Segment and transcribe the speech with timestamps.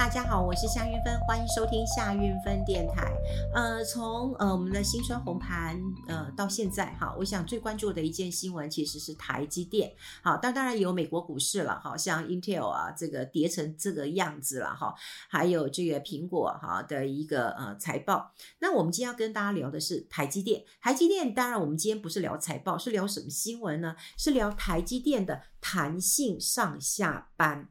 [0.00, 3.12] 大家好，我是夏韵芬，欢迎收听夏韵芬电台。
[3.52, 9.92] 呃，从呃我们的新春红盘呃到现在哈，我想最关注的一件新闻其实是台积电。
[10.22, 14.94] 好，但当然有美国股市了，好像 Intel 啊这个跌成这个样子了哈，
[15.28, 18.32] 还有这个苹果哈的一个呃财报。
[18.58, 20.64] 那我们今天要跟大家聊的是台积电。
[20.80, 23.94] 台积电当然我们今天不是聊财报，是聊什么新闻呢？
[24.16, 27.68] 是聊台积电的弹性上下班。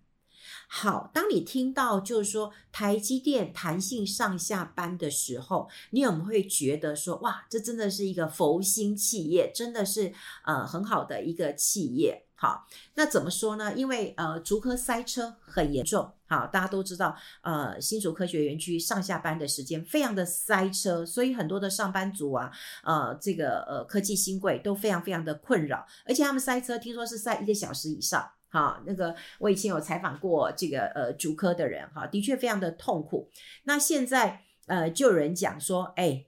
[0.72, 10.14] 好，当你听到就是说台积电弹性上下班的时候，你有没有会觉得说，哇，这真的是一个佛心企业，真的是
[10.46, 12.24] 呃很好的一个企业。
[12.36, 13.74] 好，那怎么说呢？
[13.74, 22.52] 因为呃竹科塞车很严重，好，大家都知道，呃新竹科学园区上下班的时间非常的塞车，所以很多的上班族啊，
[22.84, 28.32] 呃这个呃科技新贵都非常非常的困扰，而且他们塞车听说是塞一个小时以上。
[28.52, 33.30] 好，那个我以前有采访过这个呃竹科的人，哈，的确非常的痛苦。
[33.66, 36.26] 那现在呃就有人讲说，哎，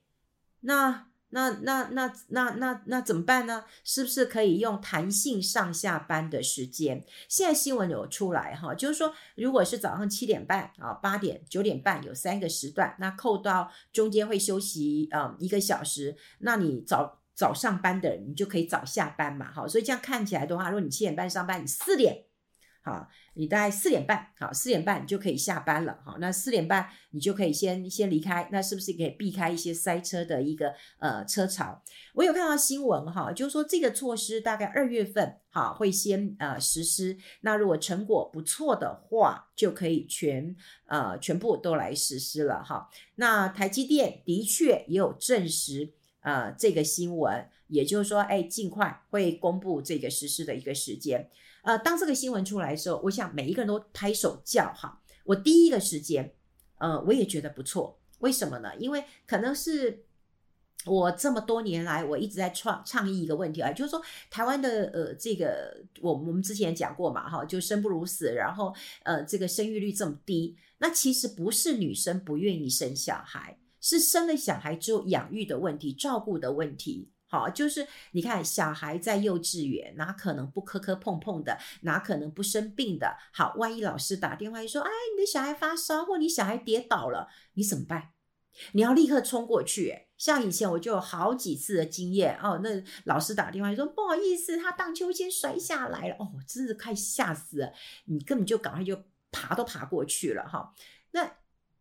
[0.60, 3.64] 那那那那那那那怎么办呢？
[3.82, 7.04] 是不是可以用弹性上下班的时间？
[7.28, 17.21] 现在新闻有出来哈，就是说如果是早上七点半啊、八点、九点半有三个时段，那扣到中间会休息啊一个小时，那你早。
[17.42, 22.26] 早上班的人，你就可以早下班嘛，好，所以这样看起来的话，如果你七点半上班，你四点，
[22.84, 31.82] 好，你大概四点半，好，四点半就可以下班了，好，那四点半你就可以先先离开，那是不是可以避开一些塞车的一个呃车潮？
[32.14, 40.54] 我有看到新闻哈，就是说这个措施大概二月份好会先呃实施，那如果成果不错的话，就可以全
[40.86, 42.88] 呃全部都来实施了哈。
[43.16, 45.94] 那台积电的确也有证实。
[46.22, 51.30] 呃，这个新闻，也就是说，哎，尽快会公布这个实施的一个时间。
[51.62, 55.02] 呃，当这个新闻出来的时候，我想每一个人都拍手叫好。
[55.24, 56.34] 我第一个时间，
[56.78, 58.00] 呃，我也觉得不错。
[58.18, 58.74] 为什么呢？
[58.76, 60.04] 因为可能是
[60.86, 68.74] 我这么多年来，我一直在创倡议一个问题啊，就是说，台湾的呃，这个我我们之前讲过嘛，哈，就生不如死，然后
[69.04, 73.58] 呃，这个生育率这么低，那其实不是女生不愿意生小孩。
[73.82, 77.10] 是生了小孩之后养育的问题、照顾的问题。
[77.26, 83.16] 好，就是你看小孩在幼稚园，哪可能不磕磕碰碰的，哪可能不生病的？
[83.32, 88.10] 好，万一老师打电话说：“哎，你的小孩发烧，或你小孩跌倒了，你怎么办？”
[88.72, 90.08] 你要立刻冲过去。
[90.18, 97.72] 像以前我就有好几次的经验哦，那老师打电话说：“不好意思，他荡秋千摔下来了。”哦，真是快吓死了！
[98.04, 100.74] 你根本就赶快就爬都爬过去了哈。
[101.12, 101.32] 那。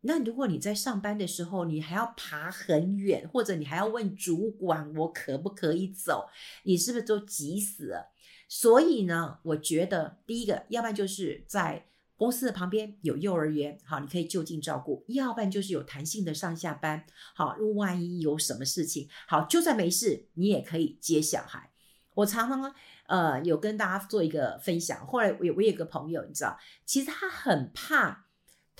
[0.03, 6.27] 那如果你在上班的时候，你还要爬很远，或者你还要问主管我可不可以走，
[6.63, 8.11] 你是不是都急死了？
[8.47, 11.85] 所以呢，我觉得第一个，要不然就是在
[12.17, 21.71] 公司的旁边有幼儿园，好，你可以就近照顾；要不然就是有弹性的上下班，好，如万一有什么事情，好，就算没事，你也可以接小孩。
[22.15, 22.73] 我常常
[23.05, 28.25] 呃有跟大家做一个分享，后来我我有个朋友，你知道，其实他很怕。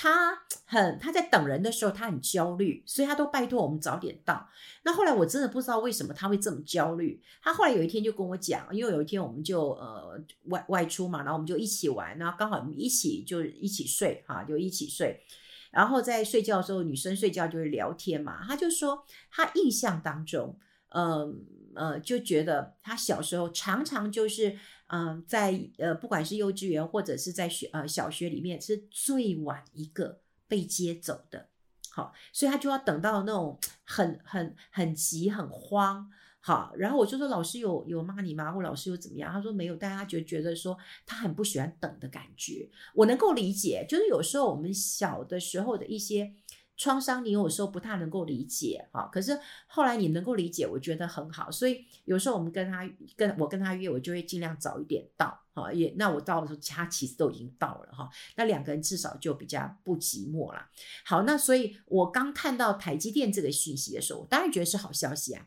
[0.01, 0.35] 他
[0.65, 4.49] 很，他在等人的时候，他很焦虑，所以他都拜托我们早点到。
[4.81, 7.21] 那后来我真的不知道为什么他会这么焦虑。
[7.43, 15.21] 他后来有一天就跟我讲，因为有一天我们就呃外外出嘛，然后我们就一起玩，然后刚好一起就一起睡哈，就一起睡。
[15.69, 20.57] 然后在睡觉的时候，女生睡觉就是聊天嘛，他就说他印象当中，
[20.95, 21.45] 嗯，
[21.75, 24.57] 呃就觉得他小时候常常就是。
[24.93, 31.47] 嗯，在呃，不管是幼稚园或者是在学呃小学里面，是最晚一个被接走的。
[31.91, 36.11] 好，所以他就要等到那种很很很急很慌。
[36.41, 38.51] 好，然后我就说老师有有骂你吗？
[38.51, 39.31] 或老师又怎么样？
[39.31, 42.69] 他说没有，但他觉觉得说他很不喜欢等的感觉。
[42.93, 46.33] 我能够理解，就是有时候我们小的时候的一些。
[46.81, 51.51] 创伤，你有时候不太能够理解哈，可是后来你能够理解，我觉得很好。
[51.51, 55.71] 所以有时候我们跟他跟我跟他约，我就会尽量早一点到哈。
[55.71, 58.09] 也那我到的时候，他其实都已经到了哈。
[58.35, 60.65] 那两个人至少就比较不寂寞了。
[61.05, 65.45] 好，那所以我刚看到台积电这个讯息的时候，我当然觉得是好消息啊。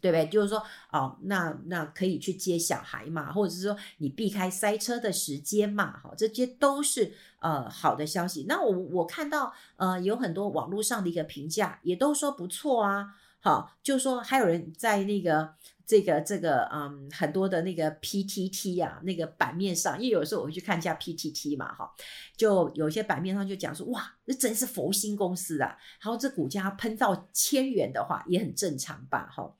[0.00, 0.26] 对不对？
[0.28, 0.62] 就是说，
[0.92, 8.46] 哦，那那可以去接小孩嘛，或者是说你避开塞车的时间嘛，好，这些都是呃好的消息。
[8.48, 15.54] 那我我看到呃有很多网络上的一个评价，也都说不错啊，好，就是说还有人在那个。
[15.86, 21.88] 这个这个嗯，很多的那个 PTT 啊，那个版面上，因为有时候我会去看一下 PTT 嘛，哈，
[22.36, 29.54] 就有些版面上就讲说，哇，这真是佛心公司啊，然后这股价喷到千元的话，也很正常吧，哈，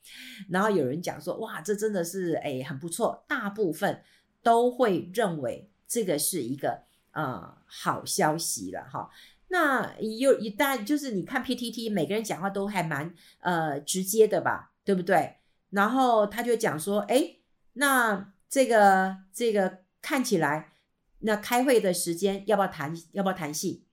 [0.51, 4.03] 然后有人讲说，哇，这真的是哎很不错，大部分
[4.43, 6.83] 都会认为这个是一个
[7.13, 9.09] 呃好消息了，哈。
[9.49, 15.37] 那有一旦就是你看 PTT，每个人讲话都还蛮呃直接的吧，对不对？
[15.77, 17.37] 然后他就讲说，哎，
[17.75, 20.73] 那这个这个看起来，
[21.19, 23.85] 那开会的时间要不要弹，要不要弹性，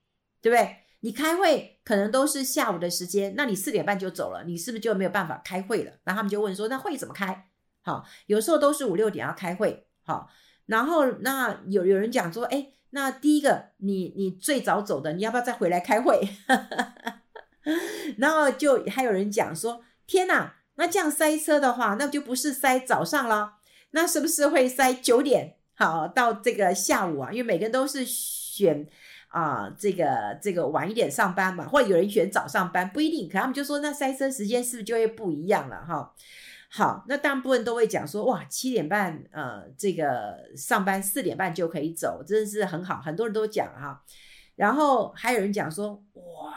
[0.42, 0.78] 对不对？
[1.02, 5.92] 你开会可能都是下午的时间，那你四点半就走了，你是不是就没有办法开会了？
[6.06, 7.50] 然后他们就问说，那会怎么开？
[7.82, 10.30] 好，有时候都是五六点要开会，好，
[10.68, 16.22] 然后那有有人讲说，哎，那第一个你你最早走的，你要不要再回来开会？
[18.18, 23.58] 然后就还有人讲说，天哪，那这样塞车的话，那就不是塞早上了，
[23.92, 25.58] 那是不是会塞九点？
[25.74, 28.88] 好，到这个下午啊，因为每个人都是选。
[29.30, 33.28] 啊，这个这个晚一点上班嘛，或者有人选早上班，不一定。
[33.28, 36.14] 可他们就说，那塞车时间是不是就会不一样了哈？
[36.70, 44.04] 好，那大部分都会讲说，哇，七点半呃，这个上班四点半就可以走，真的是很好，很多人都讲哈。
[44.56, 46.54] 然后还有人讲说，哇，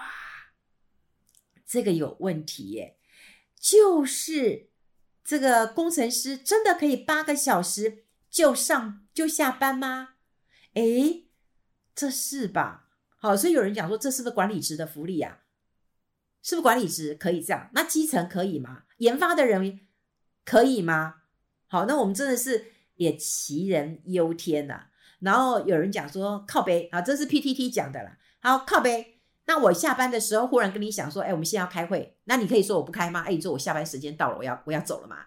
[1.66, 2.95] 这个有问题耶，
[3.58, 4.70] 就是
[5.25, 10.11] 这个工程师真的可以八个小时就上就下班吗？
[10.75, 11.29] 诶
[11.94, 12.88] 这是吧？
[13.17, 15.41] 好，所以有人讲说，这是不是管理职的福利啊？
[16.43, 17.70] 是不是管理职可以这样？
[17.73, 18.85] 那基层可以吗？
[18.99, 19.81] 研发的人
[20.44, 21.23] 可以吗？
[21.67, 22.67] 好，那我们真的是
[22.97, 24.87] 也杞人忧天呐、
[25.20, 28.19] 然后有人讲说靠背啊，这是 PTT 讲的啦。
[28.41, 29.15] 好，靠背。
[29.46, 33.22] 那我下班的时候忽然跟你讲说，哎，我们现在要开会，那你可以说我不开吗？
[33.26, 35.26] 哎，你说我下班时间到了，我要我要走了吗？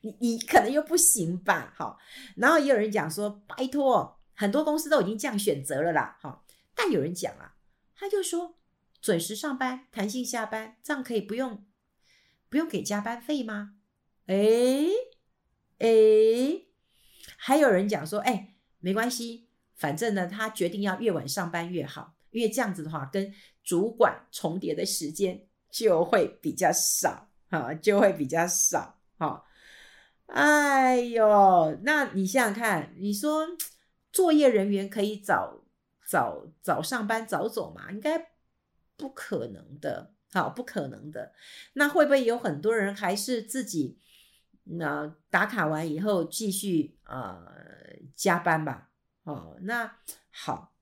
[0.00, 1.72] 你你可能又不行吧？
[1.76, 1.98] 好，
[2.36, 4.16] 然后也有人讲说，拜托。
[4.40, 7.56] 很多公司都已经这样选择了啦，哈，但有人讲啊，
[7.96, 8.56] 他就说
[9.00, 11.66] 准时上班、弹性下班，这样可以不用
[12.48, 13.72] 不用给加班费吗？
[14.26, 14.90] 诶
[15.78, 16.68] 诶，
[17.36, 23.32] 还有人讲说，哎，没关系，反正呢，他决定要越晚上班越好，因为这样子的话，跟
[23.62, 29.44] 主管重叠的时间就会比较少，哈，就会比较少，哈。
[30.26, 33.46] 哎呦，那你想想看，你说。
[34.10, 35.62] 作业人员可以早
[36.04, 37.92] 早早上班早走吗？
[37.92, 38.32] 应该
[38.96, 41.34] 不可能的，好，不可能的。
[41.74, 43.98] 那会不会有很多人还是自己
[44.64, 47.38] 那打卡完以后继续呃
[48.16, 48.90] 加班吧？
[49.24, 49.98] 哦，那
[50.30, 50.74] 好，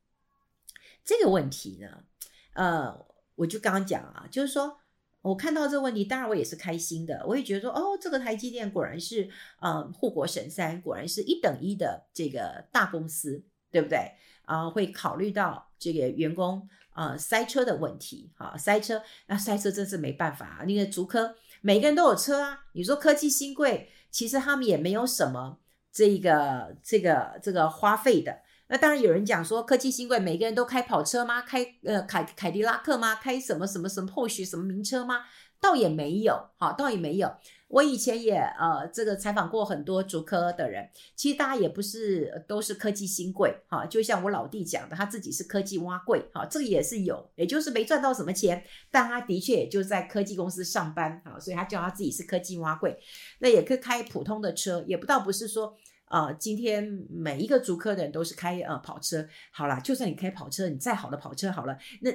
[1.07, 2.05] 这个问题呢，
[2.53, 3.07] 呃，
[3.37, 4.77] 我就刚刚讲啊，就是说。
[5.23, 7.21] 我看到这个问题，当然我也是开心的。
[7.27, 9.29] 我也觉得说，哦，这个台积电果然是，
[9.61, 14.13] 嗯，护国神山，果然是一等一的这个大公司，对不对？
[14.45, 20.65] 啊、会考虑到这个员工啊、塞车的问题，啊，塞车，那塞车真是没办法啊。
[20.65, 22.61] 那个竹科每个人都有车啊。
[22.75, 25.59] 你说科技新贵，其实他们也没有什么
[25.91, 28.43] 这个这个这个花费的。
[28.69, 31.43] 那当然有人讲说，科技新贵每个人都开跑车吗？
[31.43, 33.15] 开呃凯凯迪拉克吗？
[33.15, 35.21] 开什么什么什么 Porsche 什么名车吗？
[35.61, 37.33] 倒也没有，好，倒也没有。
[37.69, 52.97] 我以前也呃这个采访过很多竹科的人，其实大家也不是都是科技新贵，哈，就像我老弟讲的，他自己是科技挖贵，哈，这个也是有，也就是没赚到什么钱，但他的确也就在科技公司上班，哈，所以他叫他自己是科技挖贵，
[53.39, 55.77] 那也可以开普通的车，也不倒不是说。
[56.07, 62.11] 啊、今天每一个竹科的人都是开呃跑车，好啦，就算你开跑车，你再好的跑车好了，那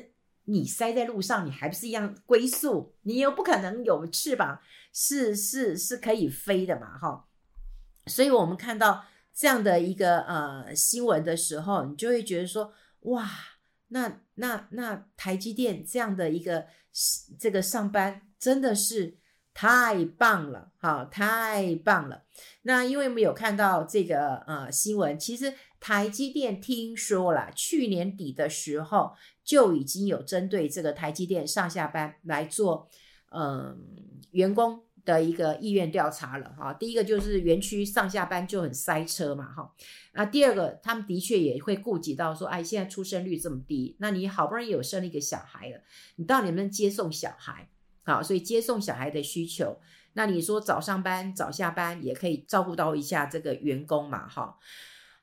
[0.45, 2.95] 你塞在路上，你还不是一样龟速？
[3.01, 4.60] 你又不可能有翅膀，
[4.93, 7.27] 是是是可以飞的嘛，哈。
[8.07, 13.29] 所以我们看到这样的一个呃新闻的时候，你就会觉得说，哇，
[13.89, 16.65] 那那那台积电这样的一个
[17.38, 19.17] 这个上班真的是。
[19.53, 22.24] 太棒了，好，太棒了。
[22.63, 32.89] 那因为我们有看到这个呃新闻，其实台积电听说了，去年底的时候就已经有针对这个台积电上下班来做
[33.34, 33.77] 嗯、
[34.31, 36.74] 员工的一个意愿调查了哈。
[36.74, 39.74] 第一个就是园区上下班就很塞车嘛哈。
[40.13, 45.81] 那第二个，他们的确也会顾及到说，哎，现在出生率这么低，那你好不容易有生了一个小孩了，
[46.17, 47.70] 你到底能不能接送小孩？
[48.11, 49.79] 好，所以接送小孩的需求，
[50.13, 54.27] 那你说早上班、早下班也可以照顾到一下这个员工嘛？
[54.27, 54.57] 哈，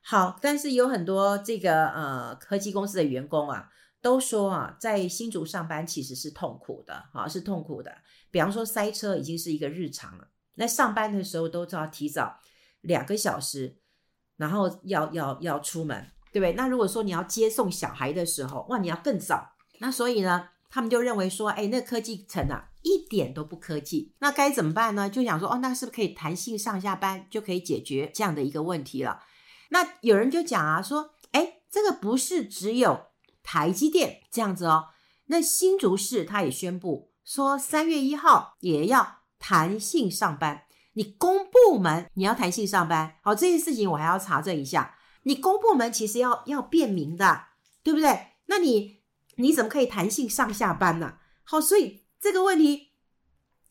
[0.01, 3.69] 好，但是有很多这个呃科技公司的员工啊，
[4.01, 7.95] 都说啊，在新竹上班其实是痛苦的，哈，是痛苦的。
[8.31, 12.39] 比方说塞车已经是一个日常了，那上班的时候都要提早
[12.81, 13.77] 两个小时，
[14.37, 16.53] 然后要要要出门，对不对？
[16.53, 22.68] 那如果说你要接送小孩的时候，哇，你要更早，那所以呢，他们就认为说，哎，那科技城啊。
[22.81, 25.09] 一点都不科技，那该怎么办呢？
[25.09, 29.21] 就想说，哦，那是不是可以弹性上下班，就可以解决这样的一个问题了？
[29.69, 33.07] 那有人就讲啊，说，哎，这个不是只有
[33.43, 34.89] 台积电这样子哦。
[35.25, 40.63] 那新竹市他也宣布说，三月一号也要弹性上班。
[40.93, 44.95] 你公部门你要弹性上班，好，这件事情我还要查证一下。
[45.23, 47.43] 你公部门其实要要便民的，
[47.83, 48.27] 对不对？
[48.47, 49.01] 那你
[49.35, 51.17] 你怎么可以弹性上下班呢？
[51.43, 52.89] 好，所以这个问题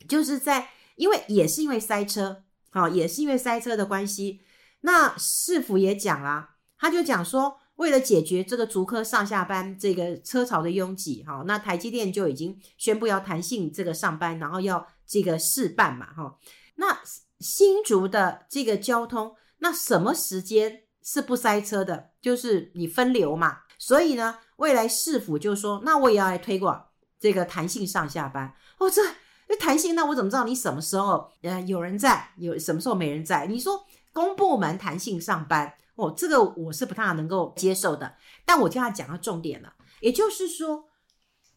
[0.08, 4.40] 就是在，因为也是因为塞车，好，也是因为塞车的关系。
[4.82, 16.38] 那市府也讲啦，他就讲说，为了解决这个竹科上下班这个车潮的拥挤，哈，那台积电就已经宣布要弹性这个上班，然后要这个试办嘛，哈。
[16.76, 17.00] 那
[17.40, 22.10] 新竹的这个交通，那什么时间是不塞车的？
[22.20, 23.58] 就是你分流嘛。
[23.78, 26.87] 所以呢，未来市府就说，那我也要来推广
[27.18, 28.54] 这个弹性上下班。
[28.78, 29.02] 哦，这
[29.46, 33.46] 这弹性，那我怎么知道你什么时候呃有人在，有什么时候没人在？
[33.46, 33.86] 你说。
[34.10, 38.16] 公部门弹性上班哦，这个我是不太能够接受的。
[38.44, 40.88] 但我就要讲到重点了，也就是说，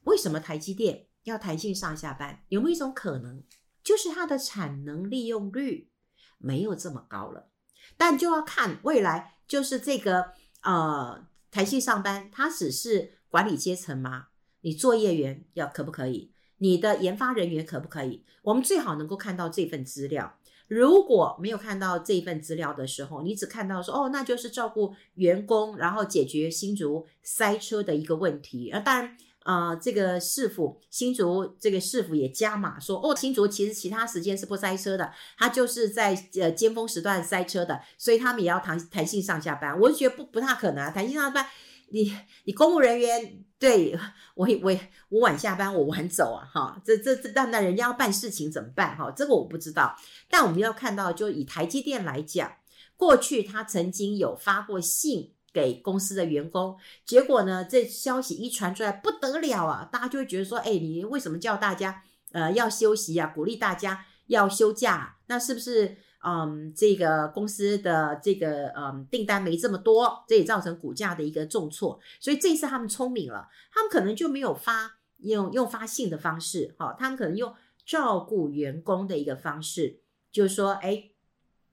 [0.03, 2.43] 为什么台积电要弹性上下班？
[2.49, 3.41] 有没有一种可能，
[3.83, 5.89] 就是它的产能利用率
[6.37, 7.49] 没有这么高了？
[7.97, 14.27] 但就要看未来，就是这个呃弹性上班，它只是管理阶层吗？
[14.61, 16.31] 你作业员要可不可以？
[16.57, 18.23] 你的研发人员可不可以？
[18.43, 20.37] 我们最好能够看到这份资料。
[20.67, 28.69] 如果没有看到这份资料的时候，你只看到说哦，那就是照顾员工，然后解决新竹塞车的一个问题。
[28.69, 39.77] 啊，当然，呃，这个市府新竹这个市府也加码说哦，新竹其实其他时间是不塞车的，他就是在呃尖峰时段塞车的，所以他们也要弹弹性上下班。
[39.77, 41.45] 我就觉得不不太可能啊，弹性上下班。
[41.91, 42.13] 你
[42.45, 43.97] 你公务人员对
[44.33, 44.71] 我我
[45.09, 49.11] 我晚下班我晚走啊哈，这这这那那人家要办事情怎么办哈？
[49.11, 49.95] 这个我不知道。
[50.29, 52.51] 但我们要看到，就以台积电来讲，
[52.97, 63.27] 过去他曾经有发过信给公司的员工，结果呢，这消息一传出来不得了啊，大家就会觉得说，哎，你为什么叫大家呃要休息啊？
[63.27, 65.97] 鼓励大家要休假，那是不是？
[66.23, 71.99] 嗯，这个公司的这个嗯订单没这么多，这也造成股价的一个重挫。
[72.19, 77.53] 所以这次他们聪明了，他们可能就没有发用用发信的方式，哈，他们可能用
[77.85, 79.99] 照顾员工的一个方式，
[80.31, 81.09] 就是说，哎，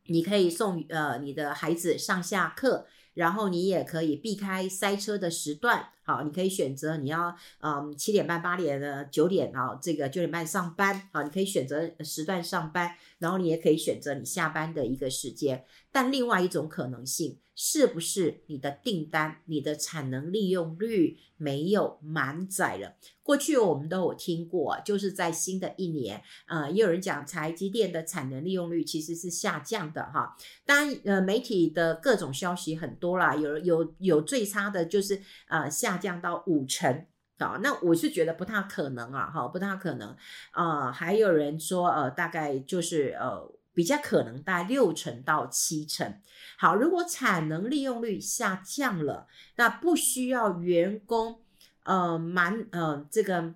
[0.07, 5.89] 你可以送呃你的孩子上下课，然后你也可以避开塞车的时段。
[6.03, 15.65] 好，你可以选择你要嗯七点半、八点的九点啊，这个九点半上班啊，你可以选择时段上班，然后你也可以选择你下班的一个时间。
[15.93, 22.95] 但另外一种可能性，是不是你的订单、你的产能利用率没有满载了？
[23.21, 30.37] 过去我们都有听过，就是在新的一年，呃，也有人讲台积电的产能利用率其实是下降的哈。
[30.65, 37.07] 当然，呃，媒体的各种消息很多啦，有有有最差的就是呃下降到五成
[37.39, 40.11] 啊，那我是觉得不太可能啊，哈，不太可能
[40.53, 40.93] 啊，呃。
[40.93, 43.58] 还有人说，呃，大概就是呃。
[43.79, 46.21] 比较可能大概六成到七成。
[46.57, 51.41] 好，如果产能利用率下降了，那不需要员工
[51.85, 53.55] 呃满呃这个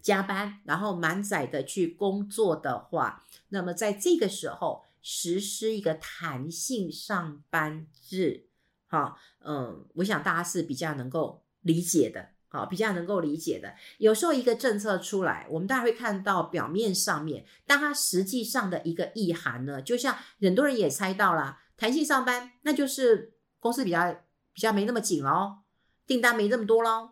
[0.00, 8.46] 加班，然后满载的去工作的话，那么在这个时候实施一个弹性上班制，
[8.86, 12.30] 好，嗯，我想大家是比较能够理解的。
[12.50, 13.74] 好，比较能够理解的。
[13.98, 24.12] 有时候一个政策出来，我们大家会看到表面上面，但它实际上的一个意涵呢，就像很多人也猜到了，弹性上班，那就是公司比较
[24.54, 25.58] 比较没那么紧喽，
[26.06, 27.10] 订单没这么多喽，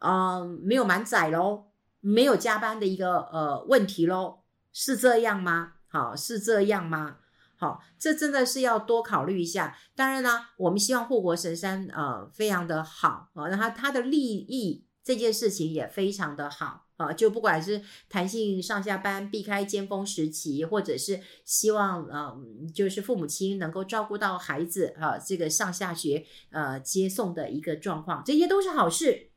[0.00, 4.42] 嗯、呃，没有满载喽，没有加班的一个呃问题喽，
[4.72, 5.72] 是这样吗？
[5.88, 7.18] 好，是这样吗？
[7.62, 9.78] 好，这真的是要多考虑一下。
[9.94, 17.12] 当然呢，我们希望护国神山呃非常的好啊，那他他的利益这件事情也非常的好啊。
[17.12, 22.36] 就不管是弹性上下班，避开尖峰时期，或者是希望呃
[22.74, 29.30] 就是父母亲能够照顾到孩子啊，这个上下学呃接送的一个状况，这些都是好事。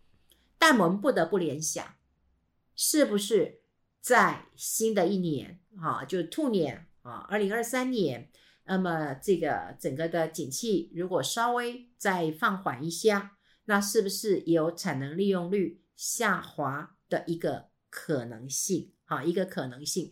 [0.58, 1.86] 但我们不得不联想，
[2.76, 3.60] 是不是
[4.02, 6.88] 在新的一年啊，就兔年。
[7.06, 8.32] 啊，二零二三年，
[8.66, 18.92] 那么这个整个的景气如果稍微再放缓一下，那是不是有产能利用率下滑的一个可能性？
[19.06, 20.12] 啊，一个可能性，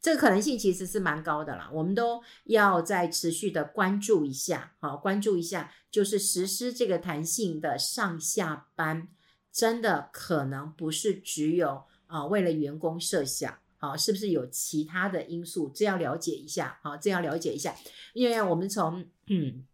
[0.00, 9.08] 这个可能性其实是蛮高的啦，我们都要再持续的关注一下，好，关注一下，就是实施这个弹性的上下班，
[9.52, 13.58] 真的可能不是只有啊为了员工设想。
[13.90, 15.70] 啊，是不是有其他的因素？
[15.74, 17.74] 这要了解一下，好，这要了解一下，
[18.12, 19.64] 因为我们从嗯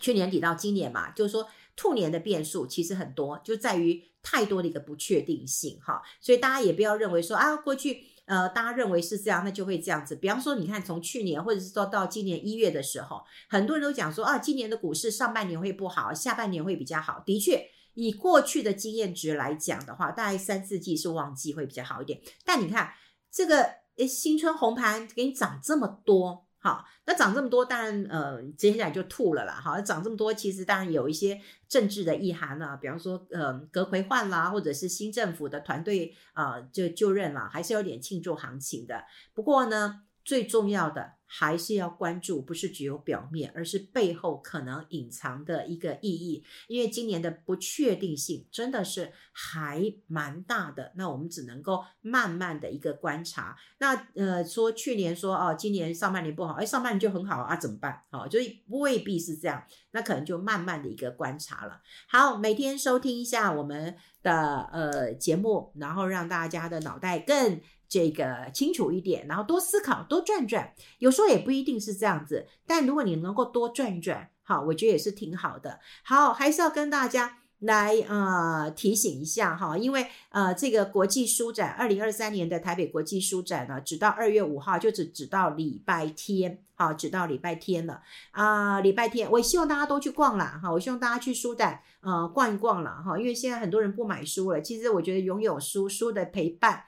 [0.00, 10.16] 去年底到今年嘛，就是说兔年的变数其实很多，就在于太多的一个不确定性哈，所以大家也不要认为说啊，过去呃大家认为是这样，那就会这样子。
[10.16, 17.22] 比方说，你看从去年或者是说到今年一月的时候，很多人都讲说啊，今年的股市上半年会不好，下半年会比较好。
[17.26, 22.20] 的确，以过去的经验值来讲的话，大概三四季是旺季会比较好一点。
[22.44, 22.94] 但你看
[23.34, 26.46] 这个诶，新春红盘给你涨这么多。
[26.58, 29.60] 好，那涨这么多，当然，呃，接下来就吐了啦。
[29.62, 31.38] 好，涨这么多，其实当然有一些
[31.68, 39.04] 政治的意涵啊，比方说，呃，阁魁换啦，或者是新政府的团队啊，呃，就就任啦，还是有点庆祝行情的。
[39.34, 41.14] 不过呢，最重要的。
[41.36, 46.44] 还是要关注，不是只有表面，而是背后可能隐藏的一个意义。
[46.68, 53.56] 因为今年的不确定性真的是还蛮大的，那我们只能够慢慢的一个观察。
[53.78, 58.00] 那呃，说去年说哦，今年上半年不好，哎，上半年就很好啊，怎么办？
[58.12, 58.38] 好，就
[58.68, 61.80] 未必是这样，那可能就慢慢的一个观察了。
[62.08, 67.60] 好，每天收听一下我们的呃节目，然后让大家的脑袋更。
[67.88, 72.46] 这个清楚一点，然后多思考，多转转，有时候也不一定是这样子。
[72.66, 75.80] 但如果你能够多转一转，好，我觉得也是挺好的。
[76.02, 96.84] 好，还是要跟大家来呃提醒一下哈，因为呃这个国际书展，二零二三年的台北国际书展呢，只到二月五号，就只只到礼拜天，好，只到礼拜天了啊，礼拜天，我希望大家都去逛啦哈，我希望大家去书展呃逛一逛了哈，因为现在很多人不买书了，其实我觉得拥有书，书的陪伴。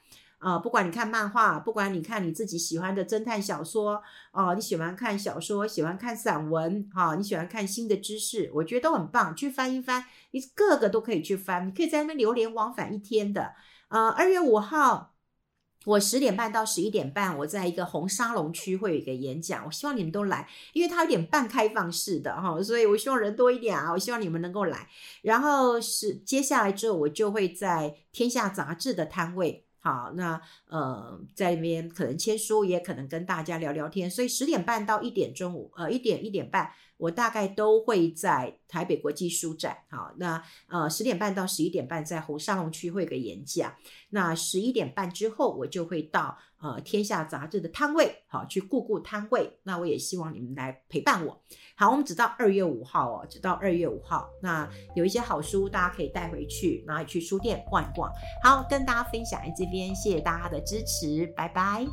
[0.48, 4.00] 啊、不管你看漫画，不管你看你自己喜欢的侦探小说，
[4.30, 13.54] 哦、你喜欢看小说，喜欢看散文，哈、你喜欢看新的知识，我觉得都很棒，去翻一翻，你各个都可以去翻，你可以在那边流连往返一天的。
[13.88, 15.16] 呃，二月五号，
[15.84, 24.88] 我十点半到十一点半，我在一个红沙龙区会有一个演讲，我希望你们都来，因为它有点半开放式的哈、哦，所以我希望人多一点啊，我希望你们能够来。
[25.22, 29.65] 然后是接下来之后，我就会在天下杂志的摊位。
[29.86, 39.76] 好，那呃，在那边可能签书，也可能跟大家聊聊天，所以十点半到一点中午，呃，一点一点半，我大概都会在台北国际书展。
[39.90, 43.74] 好，那呃，十点半到十一点半在红沙龙区会有个演讲，
[44.10, 49.58] 那十一点半之后，我就会到呃天下杂志的摊位，好，去顾顾摊位。
[49.64, 51.40] 那我也希望你们来陪伴我。
[51.76, 54.30] 好，我们只到二月五号哦，只到二月五号。
[54.42, 58.10] 那有一些好书，大家可以带回去，然后去书店逛一逛。
[58.42, 61.86] 好，跟大家分享在这边，谢谢大家的支持，拜拜。